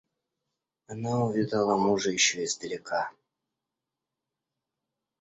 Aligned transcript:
Она 0.87 1.25
увидала 1.25 1.77
мужа 1.77 2.09
еще 2.09 2.43
издалека. 2.43 3.11